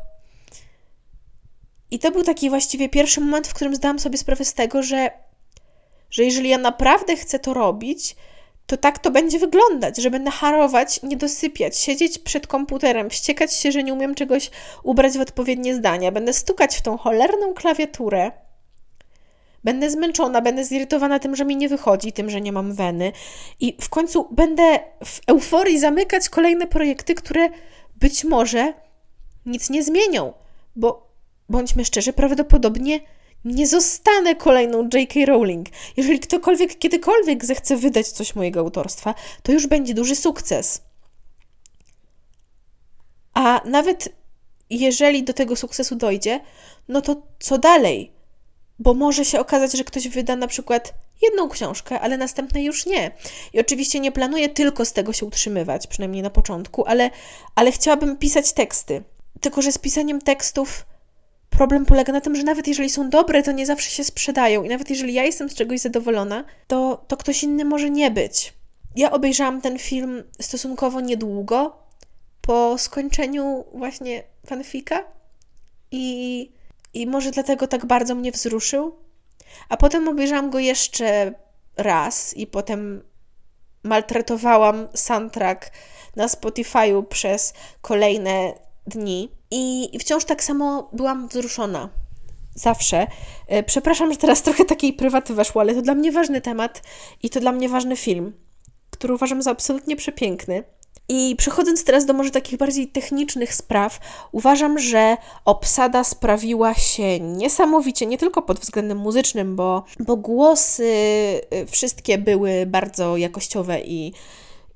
[1.91, 5.11] I to był taki właściwie pierwszy moment, w którym zdałam sobie sprawę z tego, że,
[6.11, 8.15] że jeżeli ja naprawdę chcę to robić,
[8.69, 13.71] to tak to będzie wyglądać, że będę harować, nie dosypiać, siedzieć przed komputerem, wściekać się,
[13.71, 14.51] że nie umiem czegoś
[14.84, 18.32] ubrać w odpowiednie zdania, będę stukać w tą cholerną klawiaturę,
[19.63, 23.12] będę zmęczona, będę zirytowana tym, że mi nie wychodzi, tym, że nie mam weny.
[23.60, 27.49] I w końcu będę w euforii zamykać kolejne projekty, które
[27.95, 28.73] być może
[29.45, 30.34] nic nie zmienią,
[30.75, 31.10] bo
[31.49, 32.99] bądźmy szczerzy, prawdopodobnie
[33.45, 35.25] nie zostanę kolejną J.K.
[35.25, 35.67] Rowling.
[35.97, 40.82] Jeżeli ktokolwiek kiedykolwiek zechce wydać coś mojego autorstwa, to już będzie duży sukces.
[43.34, 44.10] A nawet
[44.69, 46.39] jeżeli do tego sukcesu dojdzie,
[46.88, 48.12] no to co dalej?
[48.80, 53.12] Bo może się okazać, że ktoś wyda na przykład jedną książkę, ale następnej już nie.
[53.54, 57.10] I oczywiście nie planuję tylko z tego się utrzymywać, przynajmniej na początku, ale,
[57.56, 59.04] ale chciałabym pisać teksty.
[59.41, 60.86] Tylko, że z pisaniem tekstów
[61.59, 64.63] Problem polega na tym, że nawet jeżeli są dobre, to nie zawsze się sprzedają.
[64.63, 68.53] I nawet jeżeli ja jestem z czegoś zadowolona, to, to ktoś inny może nie być.
[68.95, 71.77] Ja obejrzałam ten film stosunkowo niedługo
[72.41, 75.03] po skończeniu właśnie fanfika
[75.91, 76.51] i,
[76.93, 78.95] i może dlatego tak bardzo mnie wzruszył.
[79.69, 81.33] A potem obejrzałam go jeszcze
[81.77, 83.01] raz i potem
[83.83, 85.71] maltretowałam soundtrack
[86.15, 88.53] na Spotify'u przez kolejne
[88.87, 89.38] dni.
[89.51, 91.89] I, wciąż tak samo byłam wzruszona.
[92.55, 93.07] Zawsze.
[93.47, 96.83] E, przepraszam, że teraz trochę takiej prywaty weszło, ale to dla mnie ważny temat
[97.23, 98.33] i to dla mnie ważny film,
[98.89, 100.63] który uważam za absolutnie przepiękny.
[101.12, 103.99] I przechodząc teraz do może takich bardziej technicznych spraw,
[104.31, 110.93] uważam, że obsada sprawiła się niesamowicie, nie tylko pod względem muzycznym, bo, bo głosy
[111.49, 114.13] e, wszystkie były bardzo jakościowe i,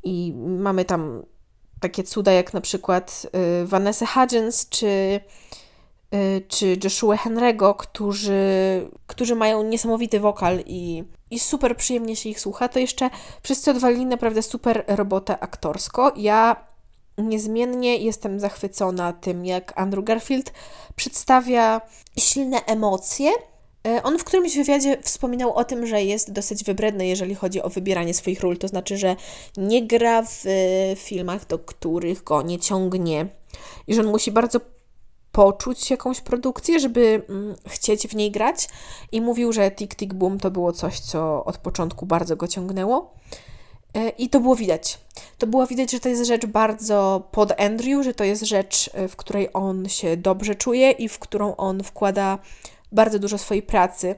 [0.03, 1.23] i mamy tam
[1.83, 3.27] takie cuda jak na przykład
[3.61, 5.19] y, Vanessa Hudgens czy,
[6.13, 8.41] y, czy Joshua Henry'ego, którzy,
[9.07, 13.09] którzy mają niesamowity wokal i, i super przyjemnie się ich słucha, to jeszcze
[13.41, 16.11] wszyscy odwalili naprawdę super robotę aktorsko.
[16.15, 16.55] Ja
[17.17, 20.53] niezmiennie jestem zachwycona tym, jak Andrew Garfield
[20.95, 21.81] przedstawia
[22.19, 23.31] silne emocje,
[24.03, 28.13] on w którymś wywiadzie wspominał o tym, że jest dosyć wybredny, jeżeli chodzi o wybieranie
[28.13, 29.15] swoich ról, to znaczy, że
[29.57, 33.27] nie gra w e, filmach, do których go nie ciągnie
[33.87, 34.59] i że on musi bardzo
[35.31, 38.69] poczuć jakąś produkcję, żeby mm, chcieć w niej grać.
[39.11, 43.13] I mówił, że Tick Tick Boom to było coś, co od początku bardzo go ciągnęło.
[43.93, 44.99] E, I to było widać.
[45.37, 49.15] To było widać, że to jest rzecz bardzo pod Andrew, że to jest rzecz, w
[49.15, 52.39] której on się dobrze czuje i w którą on wkłada
[52.93, 54.15] bardzo dużo swojej pracy.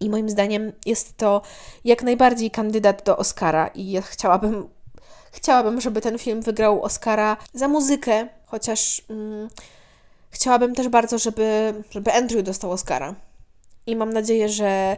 [0.00, 1.42] I moim zdaniem jest to
[1.84, 4.68] jak najbardziej kandydat do Oscara i ja chciałabym,
[5.32, 9.48] chciałabym, żeby ten film wygrał Oscara za muzykę, chociaż mm,
[10.30, 13.14] chciałabym też bardzo, żeby, żeby Andrew dostał Oscara.
[13.86, 14.96] I mam nadzieję, że,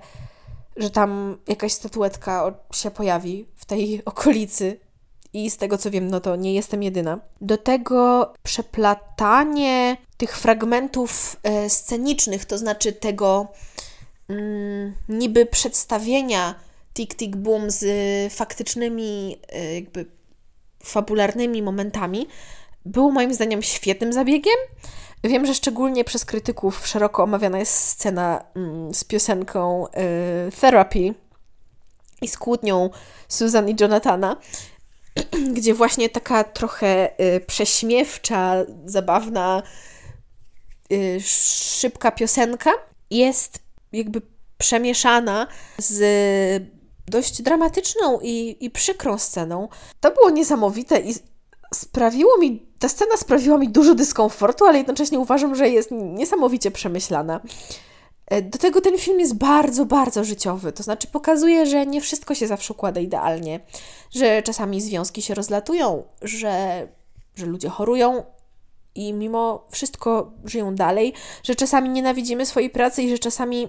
[0.77, 4.81] że tam jakaś statuetka się pojawi w tej okolicy.
[5.33, 7.21] I z tego co wiem, no to nie jestem jedyna.
[7.41, 13.47] Do tego przeplatanie tych fragmentów e, scenicznych, to znaczy tego
[14.29, 16.55] mm, niby przedstawienia
[16.95, 17.85] Tick Tick Boom z
[18.33, 20.07] faktycznymi, e, jakby
[20.85, 22.27] fabularnymi momentami,
[22.85, 24.57] było moim zdaniem świetnym zabiegiem.
[25.25, 29.87] Wiem, że szczególnie przez krytyków szeroko omawiana jest scena mm, z piosenką
[30.61, 31.15] Therapy
[32.23, 32.91] i z kłótnią
[33.29, 34.37] Susan i Jonathana,
[35.57, 37.11] gdzie właśnie taka trochę
[37.47, 39.63] prześmiewcza, zabawna
[40.93, 42.71] Y, szybka piosenka
[43.11, 43.59] jest
[43.93, 44.23] jakby
[44.59, 45.47] przemieszana
[45.79, 46.03] z
[47.07, 49.69] dość dramatyczną i, i przykrą sceną.
[50.01, 51.15] To było niesamowite i
[51.75, 57.41] sprawiło mi, ta scena sprawiła mi dużo dyskomfortu, ale jednocześnie uważam, że jest niesamowicie przemyślana.
[58.27, 60.73] E, do tego ten film jest bardzo, bardzo życiowy.
[60.73, 63.61] To znaczy pokazuje, że nie wszystko się zawsze układa idealnie,
[64.11, 66.89] że czasami związki się rozlatują, że,
[67.35, 68.25] że ludzie chorują
[68.97, 73.69] i mimo wszystko żyją dalej, że czasami nienawidzimy swojej pracy i że czasami,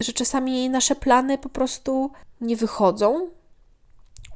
[0.00, 3.30] że czasami nasze plany po prostu nie wychodzą.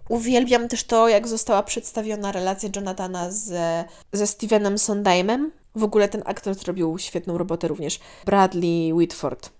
[0.08, 5.52] Uwielbiam też to, jak została przedstawiona relacja Jonathana ze, ze Stevenem Sondheimem.
[5.74, 8.00] W ogóle ten aktor zrobił świetną robotę również.
[8.24, 9.50] Bradley Whitford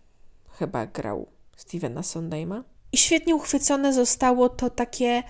[0.58, 2.64] chyba grał Stevena Sondheima.
[2.92, 5.22] I świetnie uchwycone zostało to takie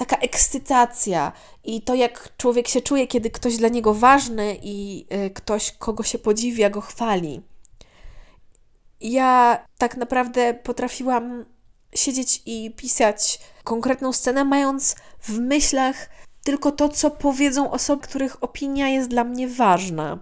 [0.00, 1.32] taka ekscytacja
[1.64, 6.02] i to, jak człowiek się czuje, kiedy ktoś dla niego ważny i y, ktoś, kogo
[6.02, 7.42] się podziwia, go chwali.
[9.00, 11.44] Ja tak naprawdę potrafiłam
[11.94, 16.08] siedzieć i pisać konkretną scenę, mając w myślach
[16.44, 20.18] tylko to, co powiedzą osoby, których opinia jest dla mnie ważna.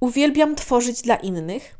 [0.00, 1.74] Uwielbiam tworzyć dla innych.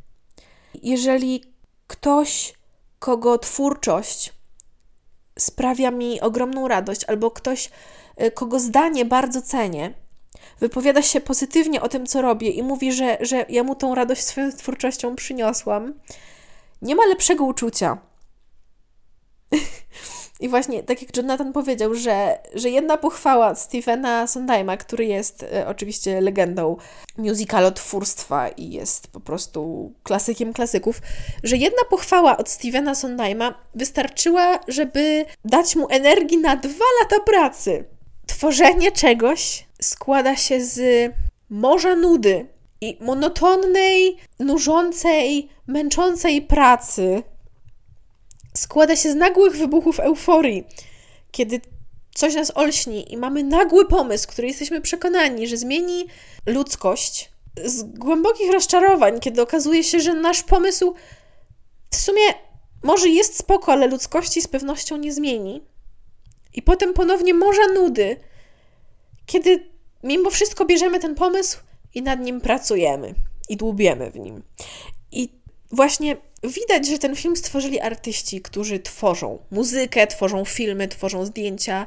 [0.82, 1.44] Jeżeli
[1.86, 2.54] ktoś,
[2.98, 4.32] kogo twórczość
[5.38, 7.70] sprawia mi ogromną radość, albo ktoś,
[8.22, 9.94] y, kogo zdanie bardzo cenię,
[10.60, 14.22] wypowiada się pozytywnie o tym, co robię i mówi, że, że ja mu tą radość
[14.22, 15.94] swoją twórczością przyniosłam,
[16.82, 17.98] nie ma lepszego uczucia.
[20.40, 25.66] I właśnie, tak jak Jonathan powiedział, że, że jedna pochwała Stephena Sondheima, który jest e,
[25.68, 26.76] oczywiście legendą
[27.18, 31.00] musicalotwórstwa i jest po prostu klasykiem klasyków,
[31.42, 37.84] że jedna pochwała od Stephena Sondheima wystarczyła, żeby dać mu energii na dwa lata pracy.
[38.26, 40.80] Tworzenie czegoś składa się z
[41.50, 42.46] morza nudy
[42.80, 47.22] i monotonnej, nużącej, męczącej pracy,
[48.56, 50.64] składa się z nagłych wybuchów euforii,
[51.30, 51.60] kiedy
[52.14, 56.06] coś nas olśni i mamy nagły pomysł, który jesteśmy przekonani, że zmieni
[56.46, 57.30] ludzkość,
[57.64, 60.94] z głębokich rozczarowań, kiedy okazuje się, że nasz pomysł
[61.90, 62.22] w sumie
[62.82, 65.62] może jest spoko, ale ludzkości z pewnością nie zmieni.
[66.54, 68.16] I potem ponownie morza nudy,
[69.26, 69.70] kiedy
[70.02, 71.58] mimo wszystko bierzemy ten pomysł
[71.94, 73.14] i nad nim pracujemy
[73.48, 74.42] i dłubiemy w nim.
[75.12, 75.28] I
[75.72, 81.86] właśnie widać, że ten film stworzyli artyści, którzy tworzą muzykę, tworzą filmy, tworzą zdjęcia,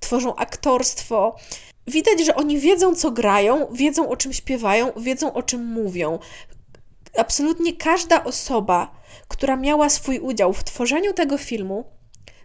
[0.00, 1.36] tworzą aktorstwo.
[1.86, 6.18] Widać, że oni wiedzą, co grają, wiedzą, o czym śpiewają, wiedzą, o czym mówią.
[7.18, 11.84] Absolutnie każda osoba, która miała swój udział w tworzeniu tego filmu,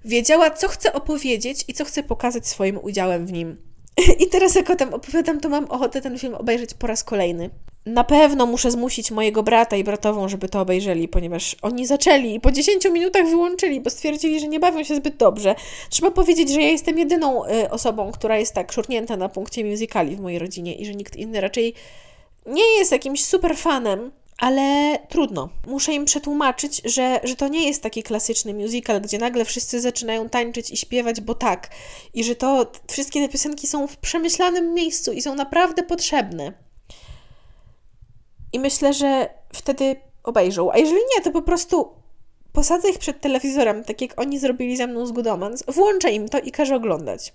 [0.05, 3.57] wiedziała, co chce opowiedzieć i co chce pokazać swoim udziałem w nim.
[4.23, 7.49] I teraz, jak o tym opowiadam, to mam ochotę ten film obejrzeć po raz kolejny
[7.85, 12.39] na pewno muszę zmusić mojego brata i bratową, żeby to obejrzeli, ponieważ oni zaczęli i
[12.39, 15.55] po 10 minutach wyłączyli, bo stwierdzili, że nie bawią się zbyt dobrze.
[15.89, 20.15] Trzeba powiedzieć, że ja jestem jedyną y, osobą, która jest tak szurnięta na punkcie musicali
[20.15, 21.73] w mojej rodzinie i że nikt inny raczej
[22.45, 25.49] nie jest jakimś super fanem, ale trudno.
[25.67, 30.29] Muszę im przetłumaczyć, że, że to nie jest taki klasyczny musical, gdzie nagle wszyscy zaczynają
[30.29, 31.69] tańczyć i śpiewać, bo tak.
[32.13, 36.53] I że to wszystkie te piosenki są w przemyślanym miejscu i są naprawdę potrzebne.
[38.53, 40.71] I myślę, że wtedy obejrzą.
[40.71, 41.89] A jeżeli nie, to po prostu
[42.53, 46.39] posadzę ich przed telewizorem, tak jak oni zrobili ze mną z Goodomans, włączę im to
[46.39, 47.33] i każę oglądać.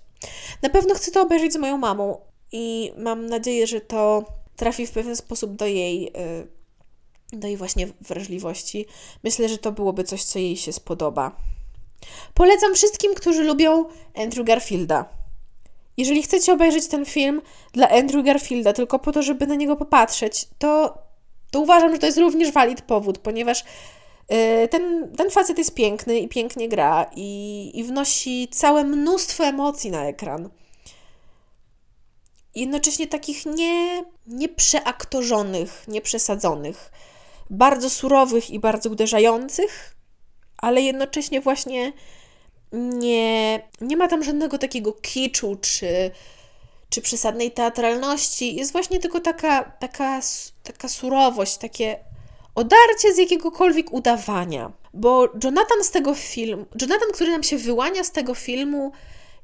[0.61, 2.17] Na pewno chcę to obejrzeć z moją mamą
[2.51, 6.47] i mam nadzieję, że to trafi w pewien sposób do jej, y,
[7.33, 8.85] do jej właśnie wrażliwości.
[9.23, 11.35] Myślę, że to byłoby coś, co jej się spodoba.
[12.33, 15.05] Polecam wszystkim, którzy lubią Andrew Garfielda.
[15.97, 17.41] Jeżeli chcecie obejrzeć ten film
[17.73, 20.97] dla Andrew Garfielda tylko po to, żeby na niego popatrzeć, to
[21.51, 26.19] to uważam, że to jest również walid powód, ponieważ y, ten, ten facet jest piękny
[26.19, 30.49] i pięknie gra i, i wnosi całe mnóstwo emocji na ekran.
[32.55, 36.91] Jednocześnie takich nie, nie przeaktorzonych, nie przesadzonych,
[37.49, 39.95] bardzo surowych i bardzo uderzających,
[40.57, 41.93] ale jednocześnie właśnie
[42.71, 46.11] nie, nie ma tam żadnego takiego kiczu czy
[46.89, 50.21] czy przesadnej teatralności, jest właśnie tylko taka, taka,
[50.73, 51.99] taka surowość, takie
[52.55, 54.71] odarcie z jakiegokolwiek udawania.
[54.93, 58.91] Bo Jonathan z tego filmu, Jonathan, który nam się wyłania z tego filmu,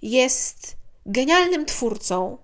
[0.01, 2.37] jest genialnym twórcą,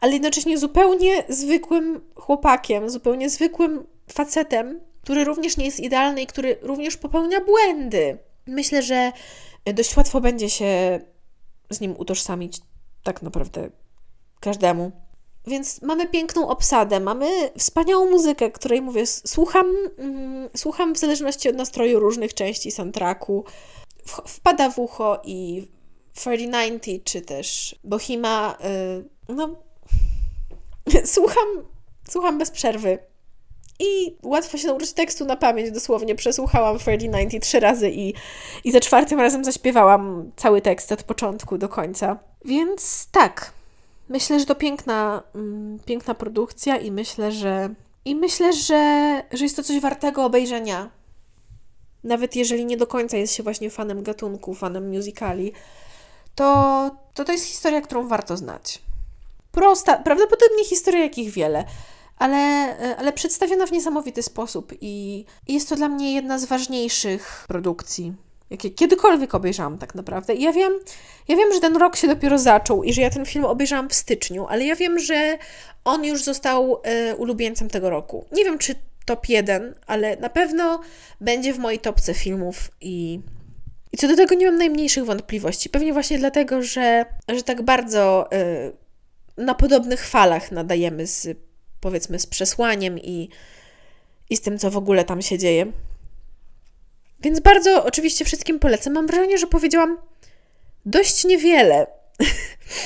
[0.00, 6.58] ale jednocześnie zupełnie zwykłym chłopakiem, zupełnie zwykłym facetem, który również nie jest idealny i który
[6.62, 8.18] również popełnia błędy.
[8.46, 9.12] Myślę, że
[9.74, 11.00] dość łatwo będzie się
[11.70, 12.60] z nim utożsamić
[13.02, 13.70] tak naprawdę
[14.40, 14.92] każdemu.
[15.46, 19.66] Więc mamy piękną obsadę, mamy wspaniałą muzykę, której mówię, słucham,
[19.98, 23.44] mm, słucham w zależności od nastroju różnych części soundtracku.
[24.26, 25.68] Wpada w ucho i
[26.14, 28.58] 3090 czy też Bohima,
[29.28, 29.48] yy, no
[31.14, 31.48] słucham,
[32.08, 32.98] słucham bez przerwy.
[33.78, 35.70] i łatwo się nauczyć tekstu na pamięć.
[35.70, 38.14] Dosłownie przesłuchałam Freddy 93 razy i,
[38.64, 42.18] i za czwartym razem zaśpiewałam cały tekst od początku do końca.
[42.44, 43.52] Więc tak,
[44.08, 47.74] myślę, że to piękna, mm, piękna produkcja i myślę, że
[48.04, 50.90] i myślę, że, że jest to coś wartego obejrzenia.
[52.04, 55.52] Nawet jeżeli nie do końca jest się właśnie fanem gatunku, fanem musicali,
[56.34, 58.82] to, to to jest historia, którą warto znać.
[59.52, 61.64] Prosta, prawdopodobnie historia jakich wiele,
[62.18, 62.36] ale,
[62.98, 68.14] ale przedstawiona w niesamowity sposób i, i jest to dla mnie jedna z ważniejszych produkcji,
[68.50, 70.34] jakie kiedykolwiek obejrzałam tak naprawdę.
[70.34, 70.72] I ja wiem,
[71.28, 73.94] ja wiem, że ten rok się dopiero zaczął i że ja ten film obejrzałam w
[73.94, 75.38] styczniu, ale ja wiem, że
[75.84, 78.26] on już został e, ulubieńcem tego roku.
[78.32, 78.74] Nie wiem, czy
[79.06, 80.80] top 1, ale na pewno
[81.20, 83.20] będzie w mojej topce filmów i
[83.94, 85.70] i co do tego nie mam najmniejszych wątpliwości.
[85.70, 88.28] Pewnie właśnie dlatego, że, że tak bardzo
[89.38, 91.38] y, na podobnych falach nadajemy z,
[91.80, 93.28] powiedzmy, z przesłaniem i,
[94.30, 95.66] i z tym, co w ogóle tam się dzieje.
[97.24, 98.92] Więc bardzo oczywiście wszystkim polecam.
[98.92, 99.98] Mam wrażenie, że powiedziałam
[100.86, 101.86] dość niewiele,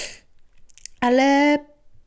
[1.01, 1.59] ale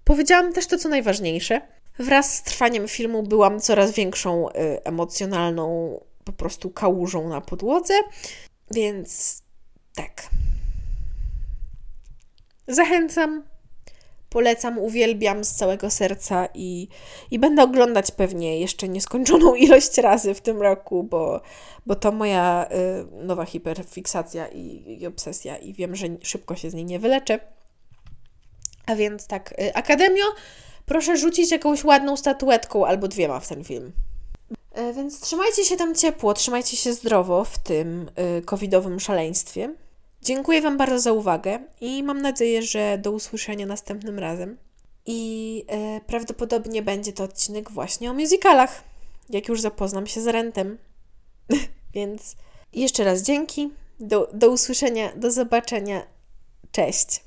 [0.04, 1.62] powiedziałam też to, co najważniejsze.
[2.00, 4.54] Wraz z trwaniem filmu byłam coraz większą y,
[4.84, 7.94] emocjonalną po prostu kałużą na podłodze.
[8.74, 9.42] Więc
[9.96, 10.30] tak.
[12.68, 13.44] Zachęcam,
[14.32, 16.88] polecam, uwielbiam z całego serca i,
[17.32, 21.42] i będę oglądać pewnie jeszcze nieskończoną ilość razy w tym roku, bo,
[21.86, 22.68] bo to moja
[23.22, 27.40] y, nowa hiperfiksacja i, i obsesja i wiem, że szybko się z niej nie wyleczę.
[28.86, 30.26] A więc tak, y, Akademio,
[30.86, 33.92] proszę rzucić jakąś ładną statuetką albo dwiema w ten film.
[34.72, 38.10] E, więc trzymajcie się tam ciepło, trzymajcie się zdrowo w tym
[38.40, 39.76] y, covidowym szaleństwie.
[40.22, 44.58] Dziękuję Wam bardzo za uwagę i mam nadzieję, że do usłyszenia następnym razem.
[45.06, 45.64] I
[45.98, 48.84] y, prawdopodobnie będzie to odcinek właśnie o musicalach,
[49.30, 50.78] jak już zapoznam się z Rentem.
[51.94, 52.36] Więc
[52.74, 56.04] jeszcze raz dzięki, do, do usłyszenia, do zobaczenia.
[56.72, 57.24] Cześć.